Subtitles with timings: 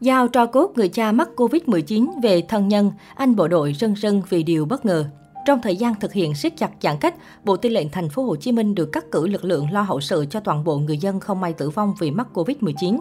[0.00, 4.22] Giao tro cốt người cha mắc Covid-19 về thân nhân, anh bộ đội rân rân
[4.28, 5.04] vì điều bất ngờ.
[5.46, 8.36] Trong thời gian thực hiện siết chặt giãn cách, Bộ Tư lệnh Thành phố Hồ
[8.36, 11.20] Chí Minh được cắt cử lực lượng lo hậu sự cho toàn bộ người dân
[11.20, 13.00] không may tử vong vì mắc Covid-19.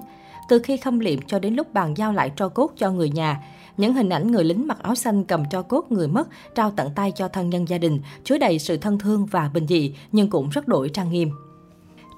[0.49, 3.44] Từ khi khâm liệm cho đến lúc bàn giao lại tro cốt cho người nhà,
[3.78, 6.90] những hình ảnh người lính mặc áo xanh cầm cho cốt người mất trao tận
[6.96, 10.29] tay cho thân nhân gia đình, chứa đầy sự thân thương và bình dị nhưng
[10.29, 11.31] cũng rất đổi trang nghiêm.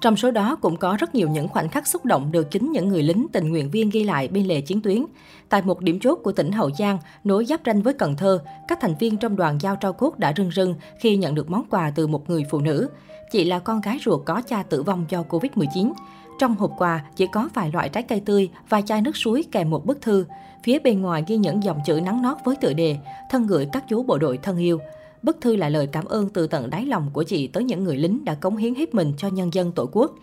[0.02, 2.88] Trong số đó cũng có rất nhiều những khoảnh khắc xúc động được chính những
[2.88, 5.04] người lính tình nguyện viên ghi lại bên lề chiến tuyến.
[5.48, 8.78] Tại một điểm chốt của tỉnh Hậu Giang, nối giáp ranh với Cần Thơ, các
[8.80, 11.92] thành viên trong đoàn giao trao cốt đã rưng rưng khi nhận được món quà
[11.94, 12.88] từ một người phụ nữ.
[13.32, 15.92] Chị là con gái ruột có cha tử vong do Covid-19.
[16.38, 19.70] Trong hộp quà chỉ có vài loại trái cây tươi và chai nước suối kèm
[19.70, 20.24] một bức thư.
[20.62, 22.96] Phía bên ngoài ghi những dòng chữ nắng nót với tựa đề
[23.30, 24.78] Thân gửi các chú bộ đội thân yêu.
[25.22, 27.96] Bức thư là lời cảm ơn từ tận đáy lòng của chị tới những người
[27.96, 30.14] lính đã cống hiến hết mình cho nhân dân tổ quốc.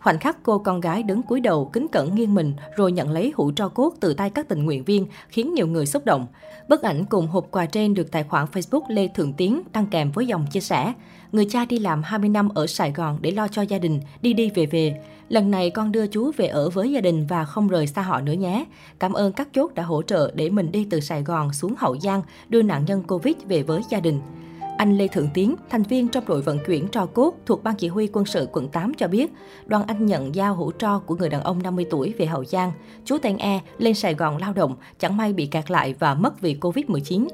[0.00, 3.32] Khoảnh khắc cô con gái đứng cúi đầu kính cẩn nghiêng mình rồi nhận lấy
[3.36, 6.26] hũ tro cốt từ tay các tình nguyện viên khiến nhiều người xúc động.
[6.68, 10.10] Bức ảnh cùng hộp quà trên được tài khoản Facebook Lê Thượng Tiến đăng kèm
[10.10, 10.92] với dòng chia sẻ.
[11.32, 14.32] Người cha đi làm 20 năm ở Sài Gòn để lo cho gia đình, đi
[14.32, 15.00] đi về về.
[15.28, 18.20] Lần này con đưa chú về ở với gia đình và không rời xa họ
[18.20, 18.64] nữa nhé.
[18.98, 21.96] Cảm ơn các chốt đã hỗ trợ để mình đi từ Sài Gòn xuống Hậu
[22.00, 24.20] Giang đưa nạn nhân Covid về với gia đình.
[24.76, 27.88] Anh Lê Thượng Tiến, thành viên trong đội vận chuyển tro cốt thuộc Ban Chỉ
[27.88, 29.32] huy quân sự quận 8 cho biết,
[29.66, 32.72] đoàn anh nhận giao hũ tro của người đàn ông 50 tuổi về Hậu Giang.
[33.04, 36.40] Chú tên E lên Sài Gòn lao động, chẳng may bị kẹt lại và mất
[36.40, 37.28] vì Covid-19.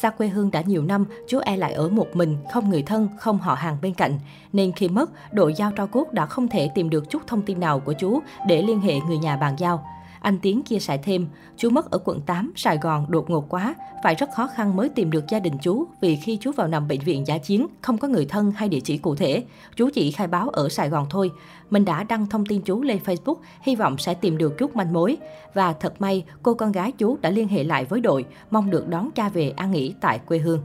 [0.00, 3.08] Xa quê hương đã nhiều năm, chú E lại ở một mình, không người thân,
[3.18, 4.18] không họ hàng bên cạnh.
[4.52, 7.60] Nên khi mất, đội giao tro cốt đã không thể tìm được chút thông tin
[7.60, 9.86] nào của chú để liên hệ người nhà bàn giao.
[10.24, 13.74] Anh Tiến chia sẻ thêm, chú mất ở quận 8, Sài Gòn đột ngột quá,
[14.04, 16.88] phải rất khó khăn mới tìm được gia đình chú vì khi chú vào nằm
[16.88, 19.44] bệnh viện giả chiến, không có người thân hay địa chỉ cụ thể.
[19.76, 21.30] Chú chỉ khai báo ở Sài Gòn thôi.
[21.70, 24.92] Mình đã đăng thông tin chú lên Facebook, hy vọng sẽ tìm được chút manh
[24.92, 25.16] mối.
[25.54, 28.88] Và thật may, cô con gái chú đã liên hệ lại với đội, mong được
[28.88, 30.60] đón cha về an nghỉ tại quê hương.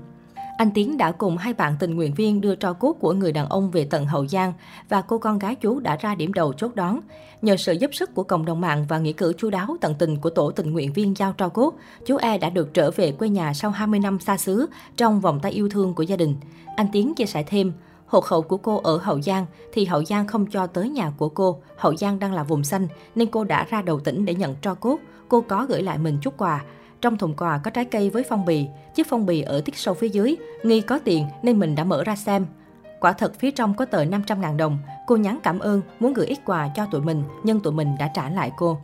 [0.59, 3.49] Anh Tiến đã cùng hai bạn tình nguyện viên đưa tro cốt của người đàn
[3.49, 4.53] ông về tận Hậu Giang
[4.89, 6.99] và cô con gái chú đã ra điểm đầu chốt đón.
[7.41, 10.17] Nhờ sự giúp sức của cộng đồng mạng và nghĩa cử chú đáo tận tình
[10.17, 11.73] của tổ tình nguyện viên giao tro cốt,
[12.05, 14.65] chú E đã được trở về quê nhà sau 20 năm xa xứ
[14.97, 16.35] trong vòng tay yêu thương của gia đình.
[16.75, 17.73] Anh Tiến chia sẻ thêm,
[18.05, 21.29] hộ khẩu của cô ở Hậu Giang thì Hậu Giang không cho tới nhà của
[21.29, 21.61] cô.
[21.77, 24.73] Hậu Giang đang là vùng xanh nên cô đã ra đầu tỉnh để nhận tro
[24.73, 24.99] cốt.
[25.29, 26.63] Cô có gửi lại mình chút quà.
[27.01, 29.93] Trong thùng quà có trái cây với phong bì, chiếc phong bì ở tiết sâu
[29.93, 32.45] phía dưới, nghi có tiền nên mình đã mở ra xem.
[32.99, 34.77] Quả thật phía trong có tờ 500.000 đồng,
[35.07, 38.11] cô nhắn cảm ơn, muốn gửi ít quà cho tụi mình, nhưng tụi mình đã
[38.13, 38.77] trả lại cô.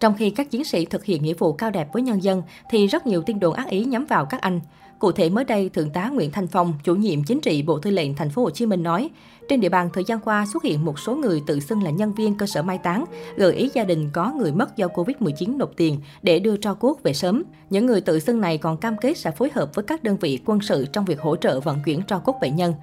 [0.00, 2.86] Trong khi các chiến sĩ thực hiện nghĩa vụ cao đẹp với nhân dân, thì
[2.86, 4.60] rất nhiều tin đồn ác ý nhắm vào các anh.
[4.98, 7.90] Cụ thể mới đây, Thượng tá Nguyễn Thanh Phong, chủ nhiệm chính trị Bộ Tư
[7.90, 9.10] lệnh Thành phố Hồ Chí Minh nói,
[9.48, 12.14] trên địa bàn thời gian qua xuất hiện một số người tự xưng là nhân
[12.14, 13.04] viên cơ sở mai táng,
[13.36, 16.96] gợi ý gia đình có người mất do Covid-19 nộp tiền để đưa tro cốt
[17.02, 17.42] về sớm.
[17.70, 20.40] Những người tự xưng này còn cam kết sẽ phối hợp với các đơn vị
[20.44, 22.74] quân sự trong việc hỗ trợ vận chuyển tro cốt bệnh nhân.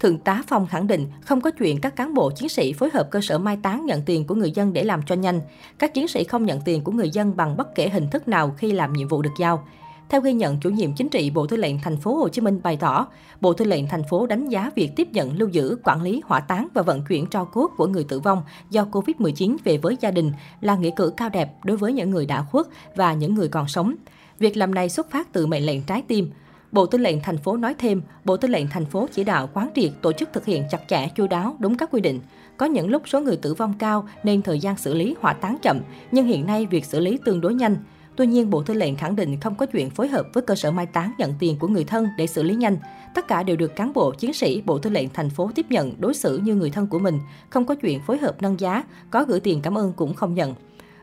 [0.00, 3.08] Thượng tá Phong khẳng định không có chuyện các cán bộ chiến sĩ phối hợp
[3.10, 5.40] cơ sở mai táng nhận tiền của người dân để làm cho nhanh.
[5.78, 8.54] Các chiến sĩ không nhận tiền của người dân bằng bất kể hình thức nào
[8.56, 9.66] khi làm nhiệm vụ được giao.
[10.10, 12.60] Theo ghi nhận, chủ nhiệm chính trị Bộ Tư lệnh Thành phố Hồ Chí Minh
[12.62, 13.06] bày tỏ,
[13.40, 16.40] Bộ Tư lệnh thành phố đánh giá việc tiếp nhận, lưu giữ, quản lý, hỏa
[16.40, 20.10] táng và vận chuyển tro cốt của người tử vong do Covid-19 về với gia
[20.10, 22.66] đình là nghĩa cử cao đẹp đối với những người đã khuất
[22.96, 23.94] và những người còn sống.
[24.38, 26.30] Việc làm này xuất phát từ mệnh lệnh trái tim.
[26.72, 29.70] Bộ Tư lệnh thành phố nói thêm, Bộ Tư lệnh thành phố chỉ đạo quán
[29.74, 32.20] triệt tổ chức thực hiện chặt chẽ, chu đáo, đúng các quy định.
[32.56, 35.56] Có những lúc số người tử vong cao nên thời gian xử lý hỏa táng
[35.62, 35.80] chậm,
[36.12, 37.76] nhưng hiện nay việc xử lý tương đối nhanh.
[38.16, 40.70] Tuy nhiên, Bộ Tư lệnh khẳng định không có chuyện phối hợp với cơ sở
[40.70, 42.76] mai táng nhận tiền của người thân để xử lý nhanh.
[43.14, 45.92] Tất cả đều được cán bộ, chiến sĩ Bộ Tư lệnh thành phố tiếp nhận
[45.98, 47.18] đối xử như người thân của mình,
[47.50, 50.54] không có chuyện phối hợp nâng giá, có gửi tiền cảm ơn cũng không nhận.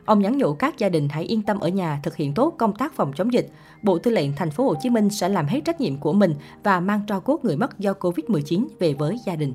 [0.05, 2.75] Ông nhắn nhủ các gia đình hãy yên tâm ở nhà thực hiện tốt công
[2.75, 3.49] tác phòng chống dịch.
[3.81, 6.33] Bộ Tư lệnh thành phố Hồ Chí Minh sẽ làm hết trách nhiệm của mình
[6.63, 9.53] và mang tro cốt người mất do Covid-19 về với gia đình.